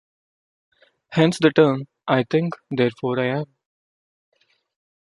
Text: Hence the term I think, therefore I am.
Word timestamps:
Hence 1.11 1.37
the 1.39 1.51
term 1.51 1.87
I 2.07 2.23
think, 2.23 2.55
therefore 2.71 3.19
I 3.19 3.41
am. 3.41 3.55